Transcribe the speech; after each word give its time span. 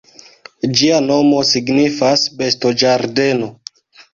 Ĝia 0.79 1.01
nomo 1.09 1.43
signifas 1.49 2.25
"bestoĝardeno". 2.41 3.53